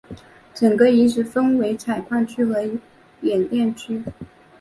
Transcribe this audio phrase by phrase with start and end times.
[0.55, 2.59] 整个遗址分为采矿区和
[3.21, 4.01] 冶炼区。